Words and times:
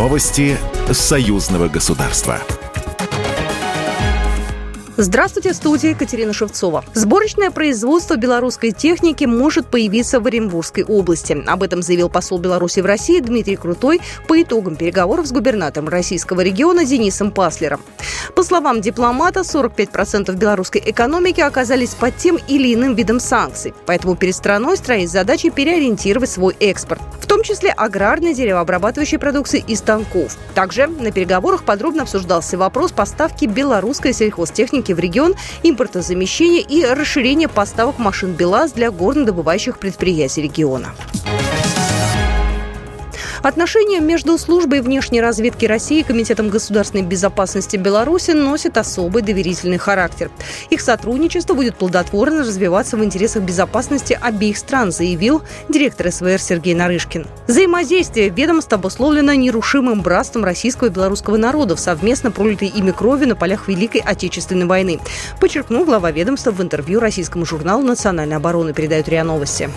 Новости 0.00 0.56
союзного 0.90 1.68
государства. 1.68 2.40
Здравствуйте, 4.96 5.54
студия 5.54 5.90
Екатерина 5.90 6.32
Шевцова. 6.32 6.84
Сборочное 6.94 7.50
производство 7.50 8.16
белорусской 8.16 8.72
техники 8.72 9.24
может 9.24 9.66
появиться 9.66 10.20
в 10.20 10.26
Оренбургской 10.26 10.84
области. 10.84 11.42
Об 11.46 11.62
этом 11.62 11.82
заявил 11.82 12.08
посол 12.08 12.38
Беларуси 12.38 12.80
в 12.80 12.86
России 12.86 13.20
Дмитрий 13.20 13.56
Крутой 13.56 14.00
по 14.26 14.40
итогам 14.40 14.76
переговоров 14.76 15.26
с 15.26 15.32
губернатором 15.32 15.88
российского 15.88 16.40
региона 16.40 16.84
Денисом 16.86 17.30
Паслером. 17.30 17.80
По 18.40 18.44
словам 18.44 18.80
дипломата, 18.80 19.40
45% 19.40 20.34
белорусской 20.34 20.82
экономики 20.86 21.42
оказались 21.42 21.94
под 21.94 22.16
тем 22.16 22.38
или 22.48 22.72
иным 22.72 22.94
видом 22.94 23.20
санкций. 23.20 23.74
Поэтому 23.84 24.16
перед 24.16 24.34
страной 24.34 24.78
стоит 24.78 25.10
задача 25.10 25.50
переориентировать 25.50 26.30
свой 26.30 26.56
экспорт, 26.58 27.02
в 27.20 27.26
том 27.26 27.42
числе 27.42 27.70
аграрной 27.70 28.32
деревообрабатывающей 28.32 29.18
продукции 29.18 29.62
и 29.68 29.76
станков. 29.76 30.38
Также 30.54 30.86
на 30.86 31.12
переговорах 31.12 31.64
подробно 31.64 32.04
обсуждался 32.04 32.56
вопрос 32.56 32.92
поставки 32.92 33.44
белорусской 33.44 34.14
сельхозтехники 34.14 34.92
в 34.92 34.98
регион, 34.98 35.34
импортозамещения 35.62 36.62
и 36.62 36.82
расширения 36.86 37.46
поставок 37.46 37.98
машин 37.98 38.32
БелАЗ 38.32 38.72
для 38.72 38.90
горнодобывающих 38.90 39.78
предприятий 39.78 40.40
региона. 40.40 40.94
Отношения 43.42 44.00
между 44.00 44.36
службой 44.36 44.82
внешней 44.82 45.22
разведки 45.22 45.64
России 45.64 46.00
и 46.00 46.02
Комитетом 46.02 46.50
государственной 46.50 47.04
безопасности 47.04 47.76
Беларуси 47.76 48.32
носят 48.32 48.76
особый 48.76 49.22
доверительный 49.22 49.78
характер. 49.78 50.30
Их 50.68 50.82
сотрудничество 50.82 51.54
будет 51.54 51.76
плодотворно 51.76 52.40
развиваться 52.40 52.98
в 52.98 53.04
интересах 53.04 53.42
безопасности 53.42 54.18
обеих 54.20 54.58
стран, 54.58 54.92
заявил 54.92 55.42
директор 55.70 56.12
СВР 56.12 56.38
Сергей 56.38 56.74
Нарышкин. 56.74 57.26
Взаимодействие 57.46 58.28
ведомств 58.28 58.72
обусловлено 58.74 59.32
нерушимым 59.32 60.02
братством 60.02 60.44
российского 60.44 60.88
и 60.88 60.90
белорусского 60.90 61.38
народов, 61.38 61.80
совместно 61.80 62.30
пролитой 62.30 62.68
ими 62.68 62.90
крови 62.90 63.24
на 63.24 63.36
полях 63.36 63.68
Великой 63.68 64.02
Отечественной 64.02 64.66
войны, 64.66 65.00
подчеркнул 65.40 65.86
глава 65.86 66.10
ведомства 66.10 66.50
в 66.50 66.60
интервью 66.60 67.00
российскому 67.00 67.46
журналу 67.46 67.82
«Национальная 67.82 68.36
оборона», 68.36 68.74
передают 68.74 69.08
РИА 69.08 69.24
Новости. 69.24 69.70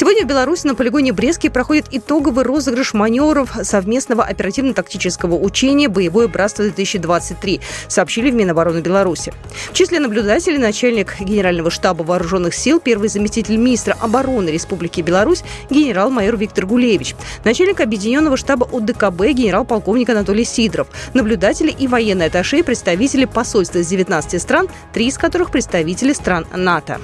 Сегодня 0.00 0.24
в 0.24 0.28
Беларуси 0.28 0.66
на 0.66 0.74
полигоне 0.74 1.12
Брестский 1.12 1.50
проходит 1.50 1.88
итоговый 1.90 2.42
розыгрыш 2.42 2.94
маневров 2.94 3.52
совместного 3.64 4.24
оперативно-тактического 4.24 5.34
учения 5.34 5.90
«Боевое 5.90 6.26
братство-2023», 6.26 7.60
сообщили 7.86 8.30
в 8.30 8.34
Минобороны 8.34 8.78
Беларуси. 8.78 9.34
В 9.70 9.74
числе 9.74 10.00
наблюдателей 10.00 10.56
начальник 10.56 11.20
Генерального 11.20 11.70
штаба 11.70 12.02
вооруженных 12.02 12.54
сил, 12.54 12.80
первый 12.80 13.10
заместитель 13.10 13.58
министра 13.58 13.94
обороны 14.00 14.48
Республики 14.48 15.02
Беларусь 15.02 15.44
генерал-майор 15.68 16.34
Виктор 16.38 16.64
Гулевич, 16.64 17.14
начальник 17.44 17.82
Объединенного 17.82 18.38
штаба 18.38 18.66
ОДКБ 18.72 19.20
генерал-полковник 19.34 20.08
Анатолий 20.08 20.46
Сидоров, 20.46 20.88
наблюдатели 21.12 21.70
и 21.78 21.86
военные 21.86 22.28
атташи 22.28 22.64
представители 22.64 23.26
посольства 23.26 23.80
из 23.80 23.88
19 23.88 24.40
стран, 24.40 24.66
три 24.94 25.08
из 25.08 25.18
которых 25.18 25.50
представители 25.50 26.14
стран 26.14 26.46
НАТО. 26.56 26.98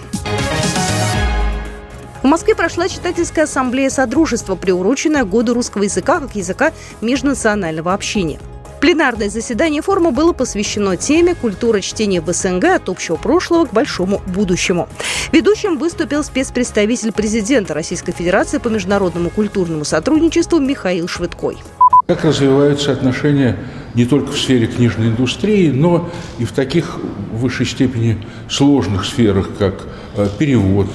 В 2.22 2.26
Москве 2.26 2.54
прошла 2.54 2.88
читательская 2.88 3.44
ассамблея 3.44 3.90
Содружества, 3.90 4.56
приуроченная 4.56 5.24
году 5.24 5.54
русского 5.54 5.82
языка 5.84 6.20
как 6.20 6.34
языка 6.34 6.72
межнационального 7.00 7.92
общения. 7.92 8.38
Пленарное 8.80 9.28
заседание 9.30 9.82
форума 9.82 10.12
было 10.12 10.32
посвящено 10.32 10.96
теме 10.96 11.34
«Культура 11.34 11.80
чтения 11.80 12.20
в 12.20 12.32
СНГ 12.32 12.64
от 12.64 12.88
общего 12.88 13.16
прошлого 13.16 13.66
к 13.66 13.72
большому 13.72 14.20
будущему». 14.26 14.88
Ведущим 15.32 15.78
выступил 15.78 16.22
спецпредставитель 16.22 17.12
президента 17.12 17.74
Российской 17.74 18.12
Федерации 18.12 18.58
по 18.58 18.68
международному 18.68 19.30
культурному 19.30 19.84
сотрудничеству 19.84 20.58
Михаил 20.58 21.08
Швыдкой. 21.08 21.58
Как 22.06 22.24
развиваются 22.24 22.92
отношения 22.92 23.56
не 23.94 24.04
только 24.04 24.30
в 24.30 24.38
сфере 24.38 24.66
книжной 24.66 25.08
индустрии, 25.08 25.70
но 25.70 26.08
и 26.38 26.44
в 26.44 26.52
таких 26.52 26.98
в 27.32 27.38
высшей 27.38 27.66
степени 27.66 28.24
сложных 28.48 29.04
сферах, 29.04 29.48
как 29.58 29.86
э, 30.16 30.28
перевод, 30.38 30.86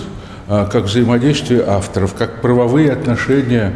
как 0.51 0.83
взаимодействие 0.83 1.63
авторов, 1.65 2.13
как 2.13 2.41
правовые 2.41 2.91
отношения 2.91 3.73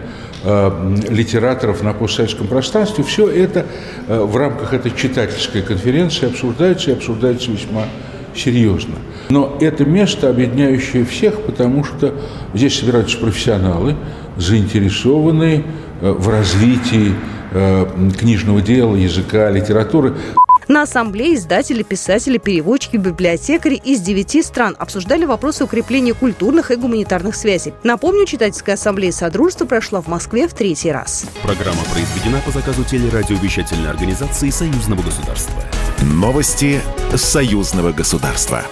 а, 0.48 0.94
литераторов 1.10 1.82
на 1.82 1.94
постсоветском 1.94 2.48
пространстве, 2.48 3.04
все 3.04 3.28
это 3.28 3.66
а, 4.08 4.26
в 4.26 4.38
рамках 4.38 4.74
этой 4.74 4.92
читательской 4.92 5.64
конференции 5.64 6.28
обсуждается 6.28 6.92
и 6.92 6.94
обсуждается 6.94 7.50
весьма 7.50 7.86
серьезно. 8.36 8.94
Но 9.30 9.58
это 9.60 9.86
место, 9.86 10.30
объединяющее 10.30 11.04
всех, 11.04 11.42
потому 11.42 11.84
что 11.84 12.14
здесь 12.54 12.78
собираются 12.78 13.18
профессионалы, 13.18 13.96
заинтересованные 14.38 15.64
в 16.02 16.30
развитии 16.30 17.14
книжного 18.20 18.62
дела, 18.62 18.96
языка, 18.96 19.50
литературы. 19.50 20.14
На 20.68 20.84
ассамблее 20.84 21.36
издатели, 21.36 21.84
писатели, 21.84 22.38
переводчики, 22.38 22.98
библиотекари 22.98 23.76
из 23.76 24.02
девяти 24.02 24.42
стран 24.42 24.76
обсуждали 24.80 25.26
вопросы 25.26 25.64
укрепления 25.64 26.14
культурных 26.14 26.72
и 26.72 26.76
гуманитарных 26.76 27.36
связей. 27.36 27.74
Напомню, 27.84 28.26
читательская 28.26 28.76
ассамблея 28.76 29.12
Содружества 29.12 29.66
прошла 29.66 30.02
в 30.02 30.08
Москве 30.08 30.48
в 30.48 30.54
третий 30.54 30.92
раз. 30.92 31.26
Программа 31.44 31.84
произведена 31.94 32.42
по 32.46 32.52
заказу 32.52 32.84
телерадиовещательной 32.84 33.90
организации 33.90 34.50
Союзного 34.50 35.04
государства. 35.04 35.54
Новости 36.02 36.82
Союзного 37.16 37.92
государства. 37.92 38.64